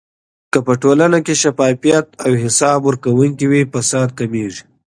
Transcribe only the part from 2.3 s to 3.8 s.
حساب ورکونه وي،